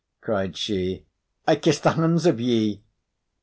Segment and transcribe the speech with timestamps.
[0.19, 1.05] cried she.
[1.47, 2.81] "I kiss the hands of ye!